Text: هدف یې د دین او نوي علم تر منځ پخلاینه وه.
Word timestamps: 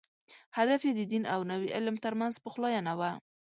هدف 0.57 0.81
یې 0.87 0.93
د 0.95 1.01
دین 1.11 1.23
او 1.33 1.39
نوي 1.51 1.69
علم 1.77 1.95
تر 2.05 2.13
منځ 2.19 2.35
پخلاینه 2.45 2.93
وه. 2.99 3.11